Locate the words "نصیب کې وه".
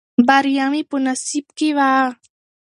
1.05-1.91